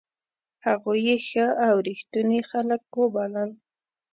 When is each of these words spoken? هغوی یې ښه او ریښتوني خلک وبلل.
هغوی 0.67 0.99
یې 1.07 1.17
ښه 1.27 1.45
او 1.67 1.75
ریښتوني 1.87 2.39
خلک 2.49 2.81
وبلل. 3.01 3.49